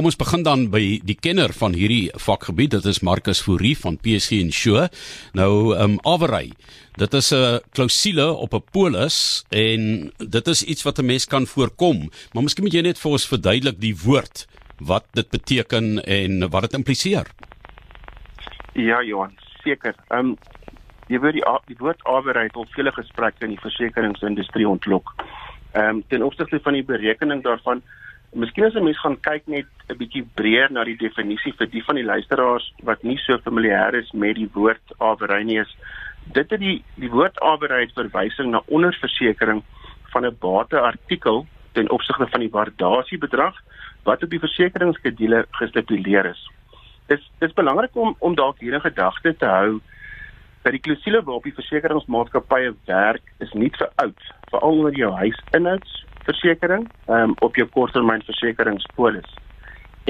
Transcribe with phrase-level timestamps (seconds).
[0.00, 2.72] kom ons begin dan by die kenner van hierdie vakgebied.
[2.72, 4.86] Dit is Marcus Fourie van PSG Insure.
[5.36, 6.54] Nou ehm um, averry.
[6.96, 11.44] Dit is 'n klousule op 'n polis en dit is iets wat 'n mens kan
[11.46, 12.08] voorkom.
[12.32, 16.62] Maar miskien moet jy net vir ons verduidelik die woord wat dit beteken en wat
[16.62, 17.26] dit impliseer.
[18.72, 19.94] Ja, Johan, seker.
[20.08, 20.36] Ehm um,
[21.08, 25.12] jy weet die die woord averry het al vele gesprekke in die versekeringsindustrie ontlok.
[25.72, 27.82] Ehm um, ten opsigte van die berekening daarvan
[28.32, 31.82] Miskien as 'n mens gaan kyk net 'n bietjie breër na die definisie vir die
[31.82, 35.76] van die luisteraars wat nie so familier is met die woord averry nie is
[36.32, 39.62] dit het die die woord het verwysing na onderversekering
[40.12, 43.54] van 'n bateartikel ten opsigte van die waardasiebedrag
[44.04, 46.50] wat op die versekeringsskedule gestipuleer is.
[47.06, 49.80] Dis dis belangrik om om dalk hier in gedagte te hou
[50.62, 56.04] dat die klousule waarop die versekeringsmaatskappye werk is nie vir oud veral oor jou huisinhouds
[56.30, 59.28] versekering um, op jou korttermynversekeringspolis.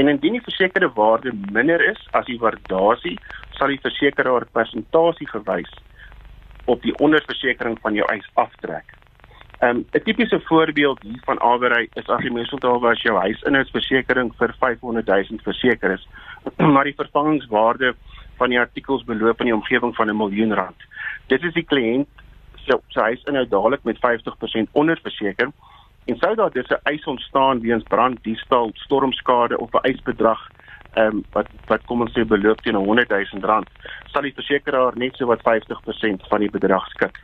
[0.00, 3.16] En indien die versekerde waarde minder is as die waardasie,
[3.58, 5.72] sal die versekeraar persentasie gewys
[6.70, 8.96] op die onderversekering van jou eis aftrek.
[9.60, 14.32] Um, 'n tipiese voorbeeld hier van awery is as jy mens onthou as jou huisinhoudsversekering
[14.38, 16.08] vir 500 000 verseker is,
[16.74, 17.94] maar die vervangingswaarde
[18.38, 20.80] van die artikels beloop in die omgewing van 'n miljoen rand.
[21.26, 22.08] Dit is die kliënt
[22.64, 25.52] se so, huisinhoud dadelik met 50% onderverseker
[26.04, 30.48] En sou daar dus 'n eis ontstaan weens brand, diefstal, stormskade of 'n eisbedrag
[30.94, 33.68] ehm um, wat wat kom ons sê beloop teen 100 000 rand,
[34.12, 37.20] sal die versekeraar net so wat 50% van die bedrag skik.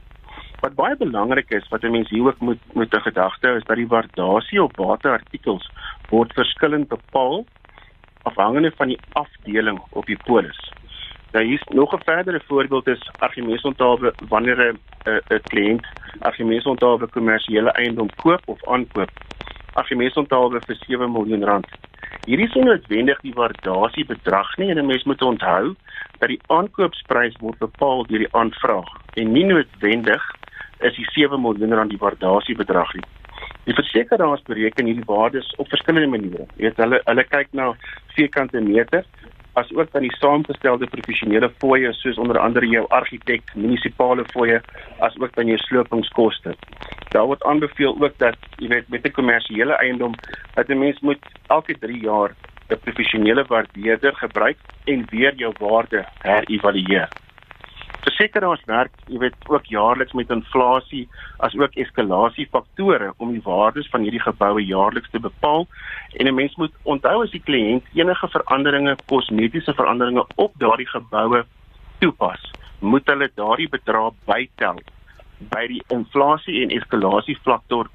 [0.61, 3.77] Wat baie belangrik is wat 'n mens hier ook moet moet in gedagte is dat
[3.77, 5.71] die waardasie op bateartikels
[6.09, 7.45] word verskillend bepaal
[8.23, 10.73] afhangende van die afdeling op die polis.
[11.37, 15.87] Nou hier is nog 'n verdere voorbeeld is Archimedes onthaalwe wanneer 'n 'n kliënt
[16.19, 19.11] Archimedes onthaalwe kommersiële eiendom koop of aankoop.
[19.73, 21.67] Archimedes onthaalwe vir 7 miljoen rand.
[22.25, 25.75] Hierdie is noodwendig die waardasie bedrag nie en 'n mens moet onthou
[26.19, 30.35] dat die aankoopsprys word bepaal deur die aanvraag en nie noodwendig
[30.79, 33.05] is die 7 miljoen rand die waardasie bedrag nie.
[33.65, 36.47] Die versekeraars bereken hierdie waardes op verskillende maniere.
[36.57, 37.75] Jy weet hulle hulle kyk na
[38.07, 39.05] vierkante meter
[39.57, 44.61] as ook dan die saamgestelde professionele fooie soos onder andere jou argitek, munisipale fooie,
[45.01, 46.53] as ook dan jou slopingskoste.
[47.15, 50.15] Daar word aanbeveel ook dat jy weet met 'n kommersiële eiendom
[50.55, 52.35] dat 'n mens moet elke 3 jaar
[52.69, 57.09] 'n professionele waardeerder gebruik en weer jou waarde herëvalueer
[58.07, 61.05] versekeraars werk, jy weet, ook jaarliks met inflasie
[61.45, 65.67] as ook eskalasie faktore om die waardes van hierdie geboue jaarliks te bepaal.
[66.17, 71.45] En 'n mens moet onthou as die kliënt enige veranderinge, kosmetiese veranderinge op daardie geboue
[71.99, 74.79] toepas, moet hulle daardie bedrag bytel
[75.39, 77.89] by die inflasie en eskalasie faktor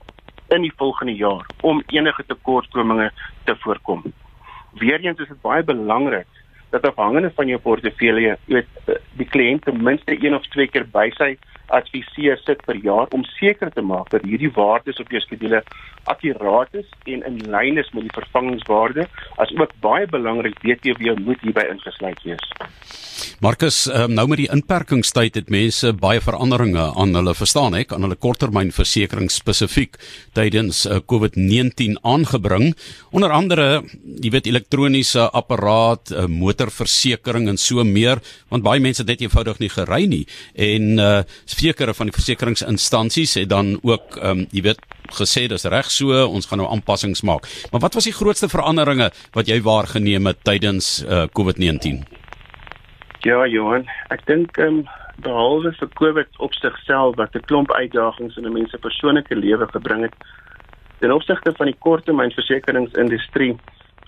[0.50, 3.12] in die volgende jaar om enige tekortkominge
[3.44, 4.04] te voorkom.
[4.74, 6.28] Weereens is dit baie belangrik
[6.72, 10.88] dat afhangende van jou portefeulje, jy weet die kliënt ten minste een of twee keer
[10.92, 11.34] by sy
[11.78, 15.64] adviseur sit per jaar om seker te maak dat hierdie waardes op jou skedule
[16.12, 19.08] akkuraat is en in lyn is met die vervangingswaarde,
[19.44, 22.48] asook baie belangrik BTW moet hierby ingesluit wees.
[23.42, 28.06] Markus, um, nou met die inperkingstyd het mense baie veranderinge aan hulle verstaan ek aan
[28.06, 29.98] hulle korttermynversekering spesifiek
[30.38, 32.72] tydens uh, COVID-19 aangebring.
[33.14, 33.68] Onder andere,
[34.22, 38.22] jy weet elektroniese apparaat, uh, motorversekering en so meer,
[38.54, 41.10] want baie mense het dit eenvoudig nie gery nie en uh
[41.62, 44.82] sekere van die versekeringsinstansies het dan ook um, jy weet
[45.18, 47.48] gesê dis reg so, ons gaan nou aanpassings maak.
[47.72, 52.02] Maar wat was die grootste veranderinge wat jy waargeneem het tydens uh, COVID-19?
[53.28, 58.38] Ja, Johan, ek dink ehm um, behalwe vir COVID op sigself wat 'n klomp uitdagings
[58.38, 60.16] in 'n mens se persoonlike lewe gebring het,
[61.00, 63.54] ten opsigte van die korttermynversekeringsindustrie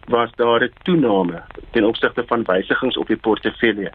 [0.08, 3.92] was daar 'n toename ten opsigte van wysigings op die portefeulje.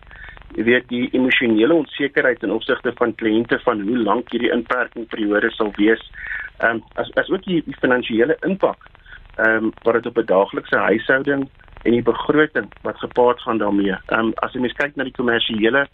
[0.55, 5.73] Jy weet die emosionele onsekerheid ten opsigte van kliënte van hoe lank hierdie inperkingperiode sal
[5.77, 6.11] wees,
[6.59, 8.89] ehm um, as as ook die, die finansiële impak
[9.37, 11.49] ehm um, wat dit op 'n daaglikse huishouding
[11.83, 13.97] en die begroting wat gepaard gaan daarmee.
[14.07, 15.87] Ehm um, as jy mens kyk na die kommersiële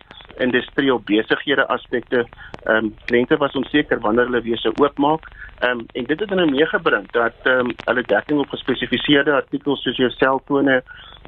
[0.42, 2.24] industrie op besighede aspekte,
[2.64, 5.28] ehm um, kliënte was onseker wanneer hulle weer sou oopmaak.
[5.60, 9.82] Ehm um, en dit het dan meegebring dat ehm um, hulle dekking op gespesifiseerde artikels
[9.82, 10.82] soos jou selfone,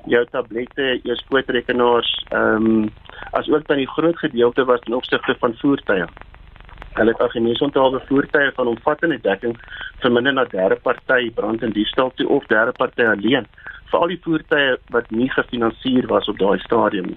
[0.06, 2.88] jou tablette, jou skootrekenaars, ehm um,
[3.32, 6.08] as ook dan die groot gedeelte was ten opsigte van voertuie.
[6.96, 9.58] Hulle het algemeen onthaalde voertuie van omvattende dekking
[10.00, 13.46] vir minder na derde party brand en diefstal toe of derde party alleen
[13.90, 17.14] vir al die voertuie wat nie gefinansier was op daai stadium.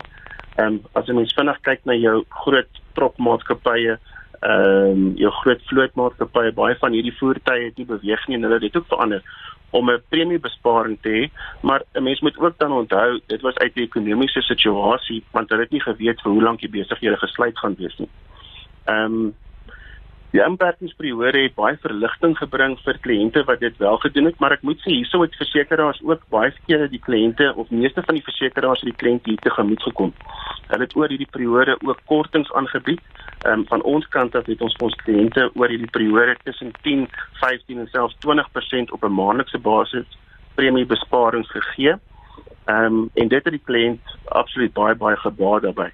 [0.57, 3.97] Ehm um, as jy mens vinnig kyk na jou groot trokmaatskappye,
[4.39, 8.61] ehm um, jou groot vlootmaatskappye, baie van hierdie voertuie het nie beweeg nie en hulle
[8.65, 9.23] het ook verander
[9.71, 11.23] om 'n premiebesparing te hê,
[11.61, 15.61] maar 'n mens moet ook dan onthou dit was uit 'n ekonomiese situasie want hulle
[15.61, 18.09] het nie geweet vir hoe lank die besighede gesluit gaan wees nie.
[18.85, 19.33] Ehm um,
[20.29, 24.65] Die inperkingsperiode het baie verligting gebring vir kliënte wat dit wel gedoen het, maar ek
[24.67, 28.83] moet sê hierso het versekerings ook baie kere die kliënte of meeste van die versekerings
[28.85, 30.13] die kliënt hier te gemoed gekom.
[30.69, 33.01] Hulle het oor hierdie periode ook kortings aangebied.
[33.39, 37.07] Ehm um, van ons kant af het ons ons kliënte oor hierdie periode tussen 10,
[37.41, 40.19] 15 en selfs 20% op 'n maandelikse basis
[40.55, 41.95] premiebesparings gegee.
[42.65, 45.89] Ehm um, en dit het die kliënt absoluut baie baie gebaat daarbey.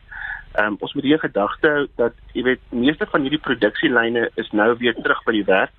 [0.55, 4.51] Ehm um, ons moet hier gedagte hou dat jy weet meeste van hierdie produksielyne is
[4.51, 5.73] nou weer terug by die werk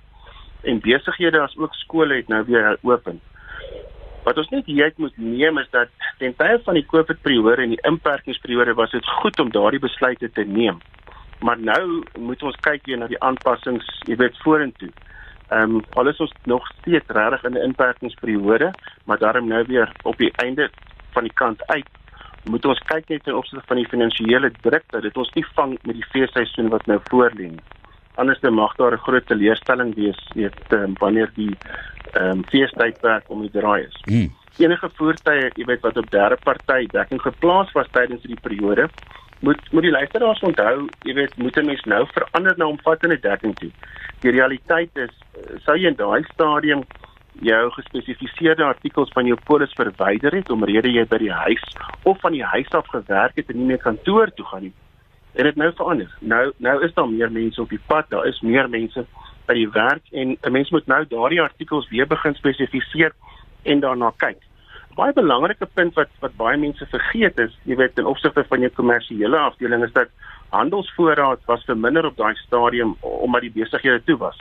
[0.69, 3.09] en besighede as ook skole het nou weer oop.
[4.27, 5.89] Wat ons net hier moet neem is dat
[6.19, 10.29] ten tye van die COVID periode en die inperkingsperiode was dit goed om daardie besluite
[10.31, 10.77] te neem.
[11.39, 14.91] Maar nou moet ons kyk weer na die aanpassings, jy weet vorentoe.
[15.49, 18.73] Ehm um, alles ons nog steeds regtig in 'n inperkingsperiode,
[19.05, 20.69] maar daarom nou weer op die einde
[21.13, 21.87] van die kant uit
[22.49, 25.77] moet ons kyk net ten opsigte van die finansiële druk dat dit ons nie vang
[25.83, 27.65] met die feesseisoen wat nou voorlê nie.
[28.17, 31.55] Anders dan mag daar 'n groot teleurstelling wees weet um, wanneer die
[32.13, 33.97] ehm um, feestydperk om die draai is.
[34.05, 34.33] Hmm.
[34.57, 38.89] Enige voertuie, jy weet wat op derde party dekking geplaas was tydens die periode,
[39.39, 43.55] moet moet die luisteraars onthou, jy weet moet 'n mens nou verander na omvattende dekking
[43.55, 43.71] toe.
[44.19, 45.13] Die realiteit is
[45.65, 46.83] sou jy in daai stadium
[47.41, 51.63] jou gespesifiseerde artikels van jou polis verwyder het omrede jy by die huis
[52.03, 54.73] of van die huis af gewerk het en nie meer kantoor toe gaan nie.
[55.37, 56.11] En dit nou verander.
[56.19, 59.05] Nou nou is daar meer mense op die pad, daar is meer mense
[59.47, 63.13] by die werk en 'n mens moet nou daardie artikels weer begin spesifiseer
[63.63, 64.41] en daarna kyk.
[64.95, 68.71] Baie belangrike punt wat wat baie mense vergeet is, jy weet in opsigte van jou
[68.71, 70.09] kommersiële afdeling is dat
[70.49, 74.37] handelsvoorraad was verminder op daai stadium omdat die besighede toe was.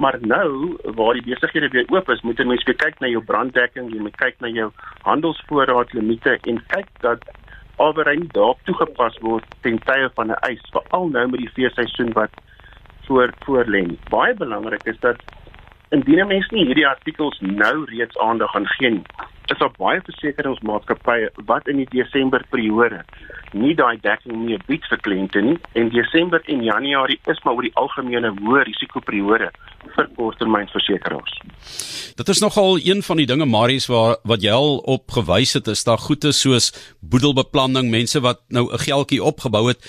[0.00, 3.20] Maar nou waar die besighede weer oop is, moet jy mens weer kyk na jou
[3.24, 4.70] branddekking, jy moet kyk na jou
[5.04, 7.26] handelsvoorraad limite en kyk dat
[7.76, 12.32] alreeds daarop toegepas word ten tye van 'n eis, veral nou met die feesseisoen wat
[13.06, 13.84] voor voor lê.
[14.08, 15.20] Baie belangrik is dat
[15.90, 19.04] indien 'n mens nie hierdie artikels nou reeds aandag aan gee nie,
[19.60, 23.02] is daar baie versekeringsmaatskappye wat in die Desember periode
[23.52, 27.66] nie daai dekking meer bied vir kliënte nie en Desember en Januarie is maar oor
[27.66, 29.50] die algemene hoë risikoperiode
[29.96, 31.34] vir korttermynversekerings.
[32.16, 35.68] Dit is nogal een van die dinge Marius waar wat jy al op gewys het
[35.68, 36.70] is daar goeie soos
[37.00, 39.82] boedelbeplanning, mense wat nou 'n geldjie opgebou het,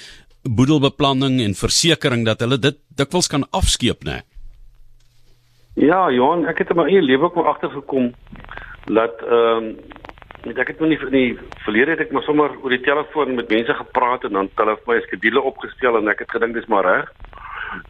[0.43, 4.21] boedelbeplanning en versekerings dat hulle dit dikwels kan afskeep, né?
[5.75, 8.11] Ja, Johan, ek het in my eie lewe ook agtergekom
[8.85, 9.75] dat ehm
[10.45, 13.35] um, ek het nog nie in die verlede het ek maar sommer oor die telefoon
[13.35, 16.31] met mense gepraat en dan het hulle vir my 'n skedule opgestel en ek het
[16.31, 17.11] gedink dis maar reg.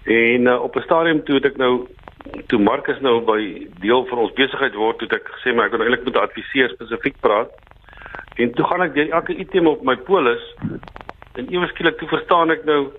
[0.03, 1.87] En uh, op 'n stadium toe het ek nou
[2.47, 5.81] toe Marcus nou by deel van ons besigheid word, het ek gesê maar ek wil
[5.81, 7.49] eintlik met 'n adviseur spesifiek praat.
[8.35, 10.43] En toe gaan ek deur elke item op my polis
[11.35, 12.91] en ewe skielik toe verstaan ek nou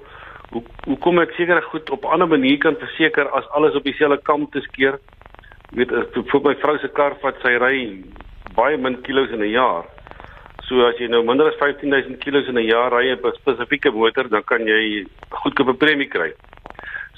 [0.53, 3.85] hoe hoe kom ek seker goed op 'n ander manier kan verseker as alles op
[3.85, 4.99] dieselfde kam te skeer
[5.77, 7.77] weet as vir my vrou se kar vat sy ry
[8.57, 9.85] baie min kilos in 'n jaar.
[10.69, 13.91] So as jy nou minder as 15000 kilos in 'n jaar ry op 'n spesifieke
[13.91, 16.33] motor, dan kan jy goedkoop premie kry.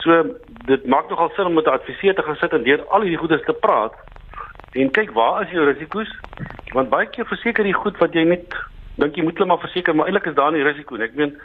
[0.02, 0.22] So
[0.66, 3.18] dit maak nogal sin om met 'n adviseur te gaan sit en deur al hierdie
[3.18, 3.94] goedes te praat
[4.72, 6.10] en kyk waar is jou risiko's?
[6.72, 8.54] Want baie keer verseker jy goed wat jy net
[8.96, 11.04] dink jy moet net maar verseker, maar eintlik is daar nie risiko nie.
[11.04, 11.38] Ek meen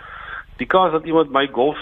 [0.57, 1.77] die kans dat iemand my golf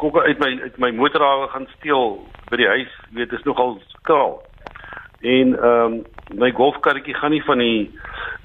[0.00, 4.42] kokke uit my uit my motorhawe gaan steel by die huis, weet is nogal skaal.
[5.20, 6.04] En ehm um,
[6.34, 7.90] my golfkarretjie gaan nie van die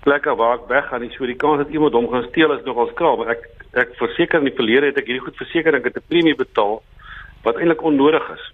[0.04, 1.12] plek af waar ek weg gaan nie.
[1.16, 4.40] So die kans dat iemand hom gaan steel is nogal skraal, maar ek ek verseker
[4.40, 6.82] in die verlede het ek hierdie goed verseker ek het 'n premie betaal
[7.44, 8.46] wat eintlik onnodig is.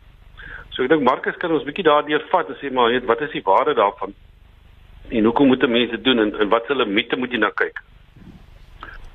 [0.70, 3.32] So ek dink Marcus kan ons bietjie daardeur vat en sê maar weet wat is
[3.32, 4.14] die waarde daarvan?
[5.10, 7.82] En hoekom moet mense doen en, en wat se limite moet jy nou kyk?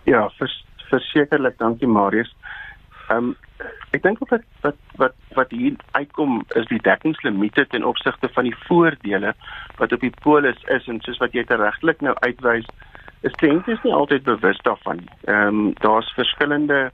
[0.05, 2.35] Ja, vers, versekerlik, dankie Marius.
[3.09, 3.37] Ehm um,
[3.93, 8.57] ek dink wat wat wat wat hier uitkom is die dekkingslimite ten opsigte van die
[8.67, 9.35] voordele
[9.79, 12.69] wat op die polis is en soos wat jy regtelik nou uitwys
[13.23, 15.11] is kliënte nie altyd bewus daarvan nie.
[15.31, 16.91] Ehm um, daar's verskillende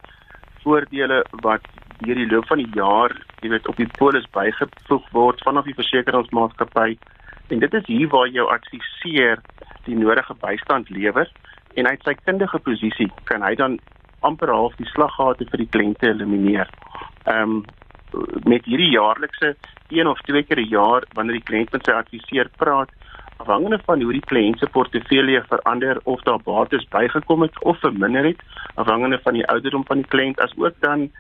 [0.62, 1.64] voordele wat
[1.98, 5.76] deur die loop van die jaar, jy weet, op die polis bygevoeg word vanaf die
[5.78, 6.98] versekeringsmaatskappy
[7.48, 9.40] en dit is hier waar jou adviseur
[9.86, 11.30] die nodige bystand lewer
[11.74, 13.78] en uit sy kundige posisie kan hy dan
[14.20, 16.70] amper half die slaggate vir die kliënte elimineer.
[17.24, 17.64] Ehm um,
[18.48, 19.50] met hierdie jaarlikse
[19.92, 22.90] een of twee keer 'n jaar wanneer die kliënt met sy adviseur praat,
[23.36, 28.24] afhangende van hoe die kliënt se portefeulje verander of daar bates bygekom het of verminder
[28.24, 28.40] het,
[28.74, 31.10] afhangende van die ouderdom van die kliënt as ook dan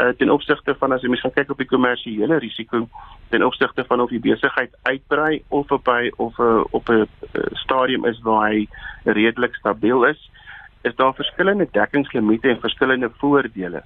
[0.00, 2.88] uh, ten opsigte van as jy mens gaan kyk op die kommersiële risiko
[3.28, 7.42] ten opsigte van of die besigheid uitbrei of op by of uh, op 'n uh,
[7.52, 8.68] stadium is waar hy
[9.04, 10.30] redelik stabiel is,
[10.88, 13.82] is daar verskillende dekkingslimite en verskillende voordele.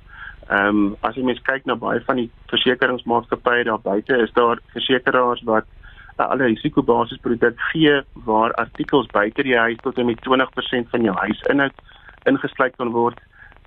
[0.49, 4.59] Ehm um, as jy mens kyk na baie van die versekeringsmaatskappye daar buite, is daar
[4.75, 5.67] versekerings wat
[6.19, 11.17] uh, alle risikobasisproduk gee waar artikels buite die huis tot en met 20% van jou
[11.17, 11.85] huisinhoud
[12.31, 13.21] ingesluit kan word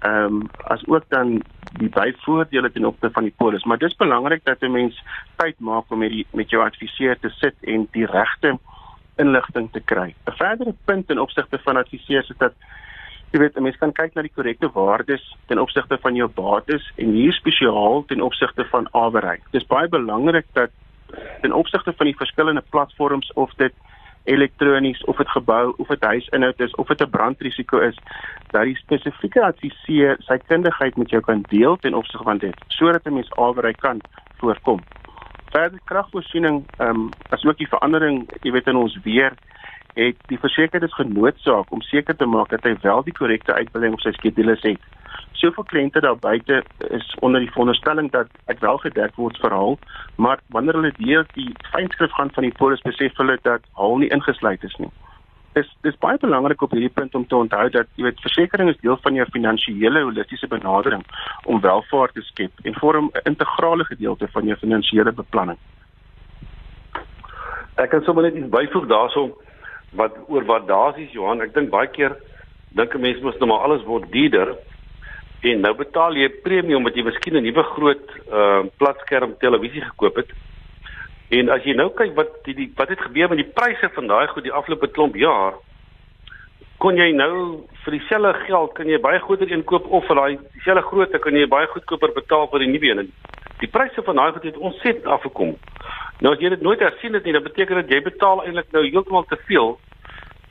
[0.03, 1.41] ehm um, as ook dan
[1.79, 3.63] die byvoordele ten opsigte van die polis.
[3.63, 5.03] Maar dis belangrik dat 'n mens
[5.35, 8.59] tyd maak om met die met jou adviseur te sit en die regte
[9.15, 10.15] inligting te kry.
[10.25, 12.53] 'n Verdere punt ten opsigte van adviseurs is dat
[13.33, 16.91] jy weet 'n mens kan kyk na die korrekte waardes ten opsigte van jou bates
[16.97, 19.39] en hier spesiaal ten opsigte van awery.
[19.51, 20.69] Dis baie belangrik dat
[21.41, 23.73] ten opsigte van die verskillende platforms of dit
[24.23, 27.97] elektronies of dit gebou of dit huisinhoud is of dit 'n brandrisiko is
[28.51, 33.05] dat die spesifieke adviseur sy kundigheid met jou kan deel ten opsigte van dit sodat
[33.05, 34.01] 'n mens alweer kan
[34.37, 34.79] voorkom.
[35.51, 39.33] Verder kragvoorsiening ehm um, as ook die verandering, jy weet in ons weer
[39.93, 44.01] het die versekerders genoodsaak om seker te maak dat hy wel die korrekte uitbetaling op
[44.01, 44.81] sy skedules het
[45.43, 49.79] soveel kliënte daar buite is onder die veronderstelling dat ek wel gedek word vir hul,
[50.15, 54.11] maar wanneer hulle deur die fynskrif gaan van die polis besef hulle dat hul nie
[54.15, 54.91] ingesluit is nie.
[55.57, 58.81] Dis dis baie belangrik op hierdie punt om te onthou dat jy weet versekerings is
[58.81, 61.03] deel van jou finansiële holistiese benadering
[61.45, 65.59] om welvaart te skep en vorm 'n integrale gedeelte van jou finansiële beplanning.
[67.75, 69.33] Ek kan sommer net iets byvoeg daaroor
[69.95, 72.15] wat oor waardasies Johan, ek dink baie keer
[72.71, 74.55] dink 'n mens moet nou maar alles word duurder
[75.43, 79.81] En nou betaal jy 'n premie omdat jy miskien 'n nuwe groot uh platskerm televisie
[79.81, 80.29] gekoop het.
[81.29, 84.07] En as jy nou kyk wat die, die wat het gebeur met die pryse van
[84.07, 85.53] daai goed die afgelope klomp jaar,
[86.77, 90.39] kon jy nou vir dieselfde geld kan jy baie groter een koop of vir daai
[90.53, 93.11] dieselfde grootte kan jy baie goedkoper betaal vir die nuwe een.
[93.59, 95.57] Die pryse van daai goed het ontsettend afgekom.
[96.21, 98.83] Nou as jy dit nooit hersien het nie, dan beteken dit jy betaal eintlik nou
[98.85, 99.77] heeltemal te veel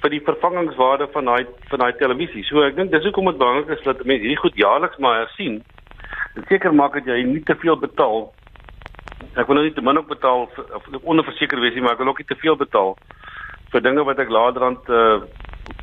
[0.03, 2.45] vir die vervangingswaarde van daai van daai televisie.
[2.45, 5.63] So ek dink dis hoekom dit belangrik is dat mense hierdie goed jaarliks maar hersien.
[6.35, 8.33] Dit seker maak dat jy nie te veel betaal.
[9.39, 12.11] Ek wil nou nie te min op betaal of onderverseker wees nie, maar ek wil
[12.13, 12.97] ook nie te veel betaal
[13.73, 15.23] vir dinge wat ek laterand uh,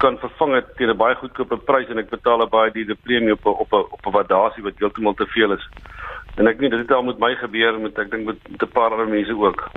[0.04, 3.34] kan vervang het teen 'n baie goedkope prys en ek betaal 'n baie duur premie
[3.34, 5.66] op op op 'n waardasie wat heeltemal te veel is.
[6.36, 8.72] En ek weet dit het al met my gebeur met ek dink met, met 'n
[8.74, 9.70] paar ander mense ook.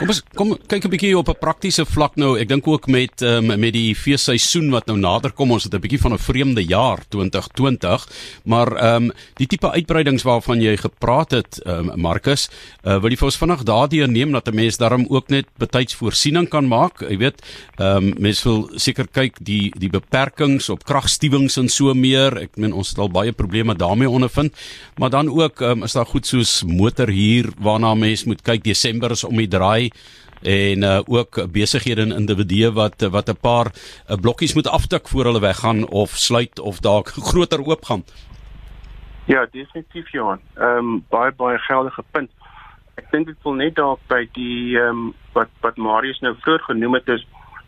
[0.00, 2.38] Kom ons kom kyk 'n bietjie op 'n praktiese vlak nou.
[2.38, 5.80] Ek dink ook met um, met die feesseisoen wat nou nader kom, ons het 'n
[5.80, 8.08] bietjie van 'n vreemde jaar 2020,
[8.44, 12.48] maar ehm um, die tipe uitbreidings waarvan jy gepraat het, ehm um, Marcus,
[12.84, 15.94] uh, wil jy vir ons vinnig daardeur neem dat 'n mens daarom ook net betyds
[15.94, 17.00] voorsiening kan maak?
[17.00, 17.42] Jy weet,
[17.76, 22.38] ehm um, mens wil seker kyk die die beperkings op kragstuwings en so meer.
[22.38, 24.54] Ek meen ons het al baie probleme daarmee ondervind,
[24.98, 29.10] maar dan ook ehm um, is daar goed soos motorhuur waarna mens moet kyk Desember
[29.10, 29.81] is om die draai
[30.42, 35.24] en uh, ook besighede en individue wat wat 'n paar uh, blokkies moet aftik voor
[35.24, 38.04] hulle weggaan of sluit of dalk groter oopgaan.
[39.24, 40.40] Ja, definitief Johan.
[40.54, 42.30] Ehm um, baie baie geldige punt.
[42.94, 46.62] Ek dink dit wil net dalk by die ehm um, wat wat Marius nou vroeër
[46.62, 47.26] genoem het is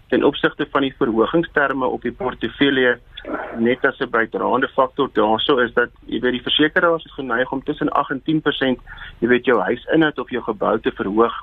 [0.09, 2.99] ten opsigte van die verhogingsterme op die portefeulje
[3.57, 7.63] net as 'n bydraende faktor daarso is dat jy weet die versekeraars is geneig om
[7.63, 8.81] tussen 8 en 10%
[9.19, 11.35] jy weet jou huisinhoud of jou gebou te verhoog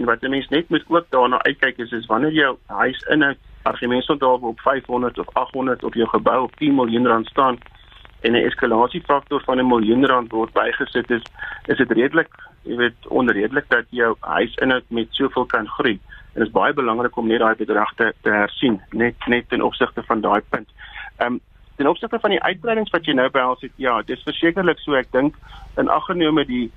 [0.00, 3.24] En wat 'n mens net moet ook daarna uitkyk is is wanneer jou huis in
[3.24, 3.36] 'n
[4.18, 7.58] daar op 500 of 800 op jou gebou op 10 miljoen rand staan
[8.20, 11.22] en 'n eskalasiefaktor van 'n miljoen rand word bygesit is
[11.66, 16.00] is dit redelik jy weet onredelik dat jou huis in met soveel kan groei
[16.32, 19.62] en dit is baie belangrik om net daai bedrag te, te hersien net net ten
[19.62, 20.68] opsigte van daai punt.
[21.16, 21.40] Ehm um,
[21.76, 25.08] ten opsigte van die uitbreidings wat jy nou behels het ja dis versekerlik so ek
[25.16, 25.36] dink
[25.80, 26.70] in aggenome die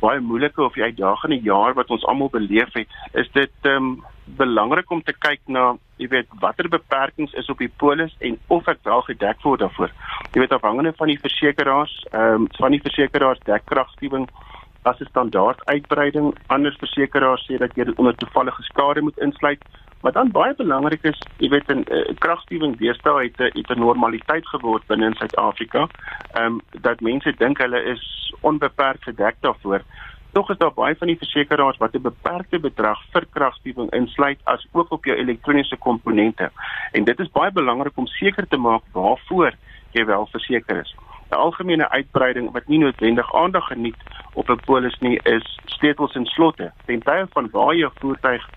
[0.00, 4.04] baie moeilike of uitdagende jaar wat ons almal beleef het, is dit ehm um,
[4.38, 8.66] belangrik om te kyk na, jy weet, watter beperkings is op die polis en of
[8.68, 9.92] ek wel gedek word daarvoor.
[10.34, 14.26] Jy weet afhangende van die versekeraars, ehm um, van die versekeraars dekkragstuwing
[14.82, 19.62] as 'n standaard uitbreiding, ander versekeraars sê dat jy dit onder toevallige skade moet insluit.
[20.06, 23.78] Wat dan baie belangrik is, jy weet 'n uh, kragstuwing deesdae het 'n het 'n
[23.78, 25.88] normaliteit geword binne in Suid-Afrika.
[26.32, 29.82] Ehm um, dat mense dink hulle is onbeperk gedek daarvoor.
[30.32, 34.66] Tog is daar baie van die versekeraars wat 'n beperkte bedrag vir kragstuwing insluit as
[34.72, 36.50] ook op jou elektroniese komponente.
[36.92, 39.52] En dit is baie belangrik om seker te maak waarvoor
[39.90, 40.94] jy wel verseker is.
[41.30, 44.00] 'n Algemene uitbreiding wat nie noodwendig aandag geniet
[44.34, 46.72] op 'n polis nie is sleutels en slotte.
[46.84, 48.48] Ten tye van waar jou voertuig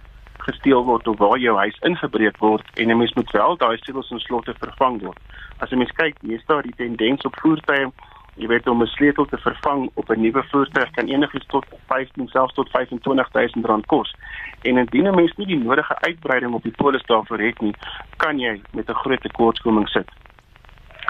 [0.42, 4.12] gesteel word of waar jou huis ingebreek word en 'n mens moet wel daai sleutels
[4.12, 5.20] en slotte vervang word.
[5.60, 7.92] As 'n mens kyk, hier staan die tendens op voertuie
[8.40, 12.28] Jy weet om 'n sleutel te vervang op 'n nuwe voertuig kan enigiets tot 15
[12.28, 14.16] selfs tot 25000 rand kos.
[14.62, 17.74] En indien 'n mens nie die nodige uitbreiding op die polis daarvoor het nie,
[18.18, 20.10] kan jy met 'n groot tekortkoming sit.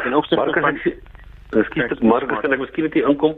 [0.04, 0.80] En ook sê van
[1.50, 3.36] Ekskuus, dit Marcus, kan ek miskien net inkom?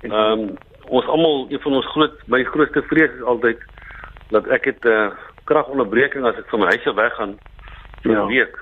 [0.00, 0.56] Ehm um,
[0.88, 3.58] ons almal, een van ons groot my grootste vrees is altyd
[4.30, 5.12] dat ek het 'n uh, eh,
[5.44, 7.38] kragonderbreking as ek van my huis af weggaan
[8.02, 8.26] vir 'n ja.
[8.26, 8.58] week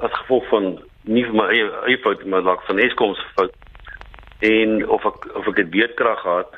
[0.00, 3.54] as gevolg van nie vir my eie eie fout maar dalk van Eskom se fout
[4.38, 6.52] en of ek of ek het beerdkrag gehad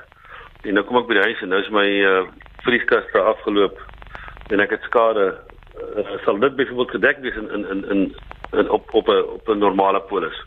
[0.63, 2.25] en nou kom ek by die huis en nou is my uh,
[2.67, 3.79] vrieskas daar afgeloop
[4.51, 5.27] en ek het skade
[5.97, 8.03] uh, sal dit byvoorbeeld gedek wees in in in in,
[8.53, 10.39] in op op 'n op 'n normale polis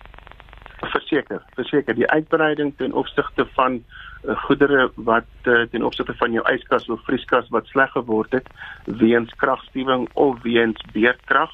[1.10, 3.84] verseker verseker die uitbreiding ten opsigte van
[4.24, 8.48] uh, goedere wat uh, ten opsigte van jou yskas of vrieskas wat sleg geword het
[8.86, 11.51] weens kragstuwing of weens beerdkrag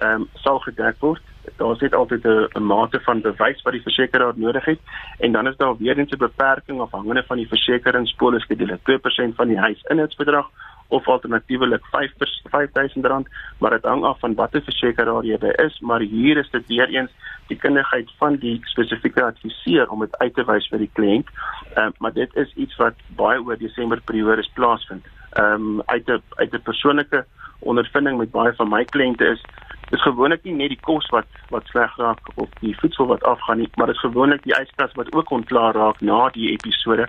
[0.00, 1.20] ehm um, sal gedek word.
[1.58, 4.80] Daar's net altyd 'n mate van bewys wat die versekeraar nodig het
[5.18, 10.48] en dan is daar weer 'n beperking afhangende van die versekeringspoliskedule 2% van die huisinhoudsbedrag
[10.90, 12.12] of alternatiefelik 5
[12.50, 13.28] 5000 rand
[13.58, 16.88] maar dit hang af van watter versekeraar jy by is maar hier is dit weer
[16.88, 17.10] eens
[17.50, 21.30] die kundigheid van die spesifieke adviseur om dit uit te wys vir die kliënt.
[21.74, 25.06] Uh, maar dit is iets wat baie oor Desember periode plaasvind.
[25.38, 27.24] Um, uit 'n uit 'n persoonlike
[27.60, 29.42] ondervinding met baie van my kliënte is
[29.90, 33.58] dis gewoonlik nie net die kos wat wat sleg raak of die voedsel wat afgaan
[33.62, 37.08] nie, maar dit is gewoonlik die yskas wat ook ontklaar raak na die episode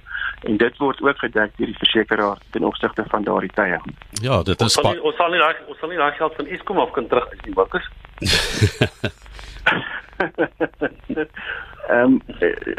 [0.49, 3.79] en dit word ook gedek deur die versekeraar ten opsigte van daardie tye.
[4.21, 6.37] Ja, dit is ons sal nie, ons sal nie daai ons sal nie daai geld
[6.41, 7.91] van Eskom af kan terug is nie, Bakkers.
[11.91, 12.21] Ehm um,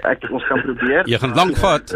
[0.08, 1.08] ek ons gaan probeer.
[1.10, 1.90] Jy gaan lank vat.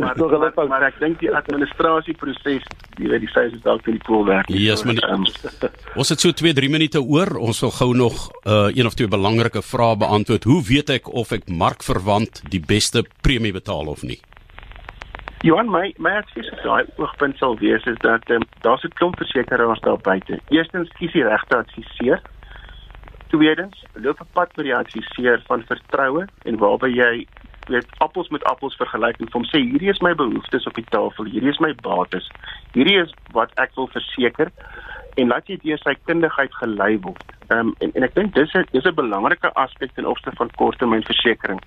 [0.00, 3.88] maar tog hulle pas maar ek dink die administrasieproses, jy weet die sê is dalk
[3.90, 4.62] nie cool werk nie.
[4.62, 5.26] Yes, maar um,
[6.00, 7.34] ons het so 2-3 minute oor.
[7.42, 10.46] Ons wil gou nog uh, een of twee belangrike vrae beantwoord.
[10.48, 14.20] Hoe weet ek of ek markverwant die beste premie betaal of nie?
[15.44, 19.18] Johan, my my advies op daai oogpunt sal wees is dat um, daar's 'n klomp
[19.20, 20.40] versekerings daar buite.
[20.48, 22.22] Eerstens kies die regte adviseur
[23.28, 27.26] Tweedens, loop 'n pad met die adviseur van vertroue en waarby jy
[27.68, 31.24] weet appels met appels vergelyk en hom sê hierdie is my behoeftes op die tafel,
[31.24, 32.28] hierdie is my bates.
[32.72, 34.52] Hierdie is wat ek wil verseker
[35.16, 37.34] en laat jy deur sy kundigheid gelei word.
[37.48, 40.50] Ehm um, en en ek dink dis 'n dis 'n belangrike aspek ten opsigte van
[40.60, 41.60] korttermynversekering.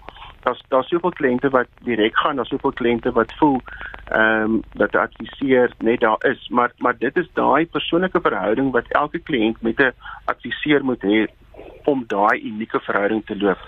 [0.44, 3.62] Daar's daar's soveel kliënte wat direk gaan, daar's soveel kliënte wat voel
[4.12, 8.72] ehm um, dat die adviseur net daar is, maar maar dit is daai persoonlike verhouding
[8.72, 9.94] wat elke kliënt met 'n
[10.26, 11.28] adviseur moet hê
[11.90, 13.62] om daai unieke verhouding te loop.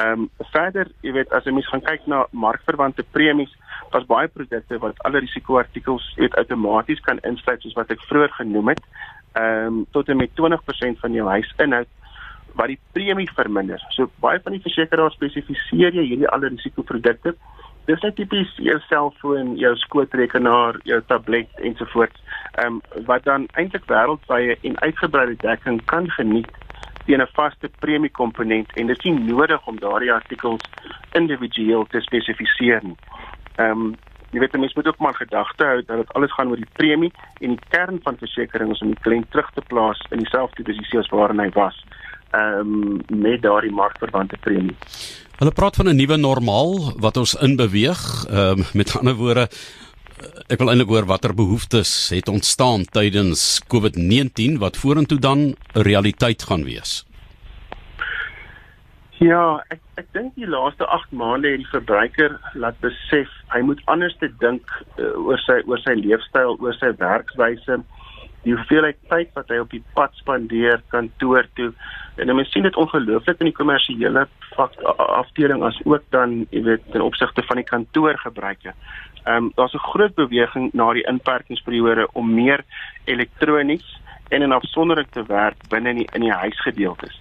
[0.00, 3.52] Ehm um, verder, jy weet as jy mens gaan kyk na markverwante premies,
[3.92, 8.74] daar's baie produkte wat alle risikoartikels weet outomaties kan insluit soos wat ek vroeër genoem
[8.74, 8.84] het.
[9.38, 11.90] Ehm um, tot en met 20% van jou huisinhoud
[12.58, 13.82] wat die premie verminder.
[13.96, 17.34] So baie van die versekeraars spesifiseer jy hierdie alle risikoprodukte.
[17.88, 22.22] Dis net tipies jou selfoon, jou skootrekenaar, jou tablet ensovoorts.
[22.62, 26.50] Ehm um, wat dan eintlik wêreldwye en uitgebreide dekking kan geniet
[27.10, 30.64] teen 'n vaste premiekomponent en dit is nie nodig om daardie artikels
[31.12, 32.96] individueel te spesifiseer nie.
[33.56, 33.94] Ehm um,
[34.30, 37.12] jy weet mense moet ook maar gedagte hou dat dit alles gaan oor die premie
[37.40, 41.10] en die kern van versekerings om die kliënt terug te plaas in dieselfde posisie as
[41.10, 41.84] waarin hy was.
[42.30, 44.76] Ehm um, met daardie markverwante premie.
[45.38, 48.00] Hulle praat van 'n nuwe normaal wat ons inbeweeg.
[48.28, 49.48] Ehm um, met ander woorde
[50.48, 55.54] ek wil eintlik hoor watter behoeftes het ontstaan tydens COVID-19 wat vorentoe dan 'n
[55.86, 57.04] realiteit gaan wees.
[59.20, 63.80] Ja, ek ek dink die laaste 8 maande het die verbruiker laat besef hy moet
[63.84, 64.64] anders te dink
[64.96, 67.82] uh, oor sy oor sy leefstyl, oor sy werkswyse,
[68.44, 71.72] die hoeveelheid tyd wat hy op die pad spandeer kantoor toe.
[72.16, 74.24] En mense sien dit ongelooflik in die kommersiële
[74.96, 78.74] afdeling as ook dan, jy weet, ten opsigte van die kantoorgebruike.
[79.24, 82.64] Ehm um, daar's 'n groot beweging na die inperkingsperiode om meer
[83.04, 87.20] elektronies en in afsondering te werk binne in die, in die huisgedeeltes.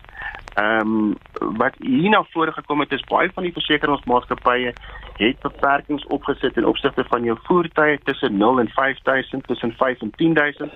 [0.54, 1.18] Ehm um,
[1.58, 4.74] wat hier na vore gekom het is baie van die versekeringsmaatskappye
[5.20, 10.12] het beperkings opgesit in opsigte van jou voertuie tussen 0 en 5000 tussen 5 en
[10.16, 10.72] 10000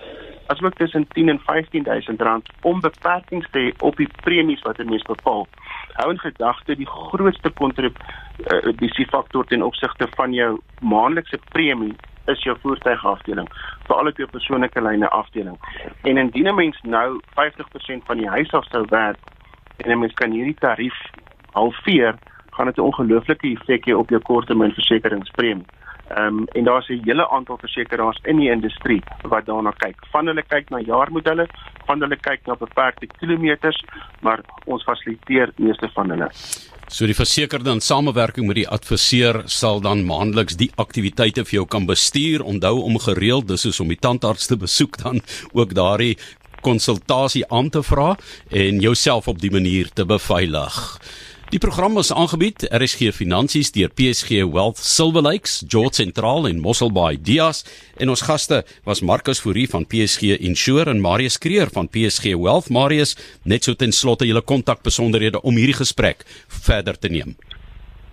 [0.48, 4.90] asook tussen 10 en 15000 rand om beperkings te hê op die premies wat 'n
[4.90, 5.48] mens bepaal.
[5.94, 11.94] Hou in gedagte die grootste kontribusie uh, faktor ten opsigte van jou maandelikse premie
[12.32, 13.50] is jou voertuigafdeling,
[13.88, 15.58] veral op jou persoonlike lyne afdeling.
[16.02, 19.20] En indien 'n mens nou 50% van die huis af sou werk
[19.78, 20.98] en 'n mens kan hierdie tarief
[21.52, 22.16] halveer,
[22.52, 25.66] gaan dit 'n ongelooflike effek hê op jou korttermynversekeringspremie.
[26.14, 29.96] Ehm um, en daar's 'n hele aantal versekerings in die industrie wat daarna kyk.
[30.12, 31.48] Van hulle kyk na jaarmodelle
[31.86, 33.84] van hulle kyk na beperkte kilometers,
[34.22, 36.30] maar ons fasiliteer meeste van hulle.
[36.88, 41.66] So die versekerde in samewerking met die adviseur sal dan maandeliks die aktiwiteite vir jou
[41.66, 42.44] kan bestuur.
[42.44, 45.22] Onthou om gereeld dis soos om die tandarts te besoek dan
[45.54, 46.18] ook daardie
[46.62, 48.16] konsultasie aan te vra
[48.50, 51.00] en jouself op die manier te beveilig.
[51.54, 57.20] Die program was aangebied RSG Finansies deur PSG Wealth Silver Lakes, George Central en Mosselbaai
[57.22, 57.60] Dias
[58.02, 62.72] en ons gaste was Marcus Fourie van PSG Insure en Marius Kreer van PSG Wealth.
[62.74, 63.14] Marius,
[63.46, 66.26] net so ten slotte julle kontakbesonderhede om hierdie gesprek
[66.66, 67.38] verder te neem.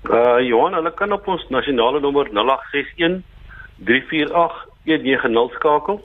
[0.04, 3.22] Uh Johan, hulle kan op ons nasionale nommer 0861
[3.88, 6.02] 348 190 skakel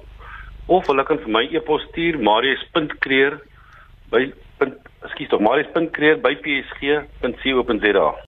[0.71, 3.41] of hulle kan vir my e-pos stuur marius.kreer
[4.15, 4.23] by
[5.05, 8.25] ekskuus tog marius.kreer by psg.co.za